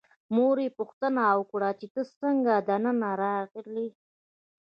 [0.35, 3.87] مور یې پوښتنه وکړه چې ته څنګه دننه راغلې.